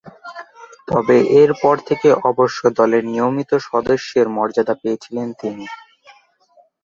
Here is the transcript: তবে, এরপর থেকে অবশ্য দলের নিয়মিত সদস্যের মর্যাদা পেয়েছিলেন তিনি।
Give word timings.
তবে, 0.87 1.17
এরপর 1.41 1.75
থেকে 1.87 2.09
অবশ্য 2.29 2.61
দলের 2.79 3.03
নিয়মিত 3.07 3.51
সদস্যের 3.67 4.27
মর্যাদা 4.29 4.75
পেয়েছিলেন 4.81 5.27
তিনি। 5.41 5.65